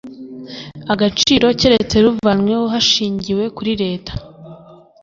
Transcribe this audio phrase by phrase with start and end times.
[0.93, 4.13] agaciro keretse ruvanyweho hashingiwe kuri leta